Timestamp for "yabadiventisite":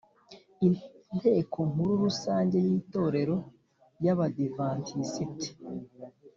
4.05-5.47